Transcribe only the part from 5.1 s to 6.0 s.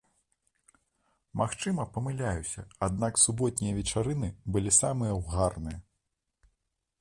ўгарныя.